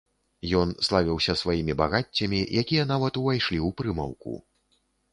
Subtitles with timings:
[0.61, 4.39] Ён славіўся сваімі багаццямі, якія нават увайшлі ў прымаўку.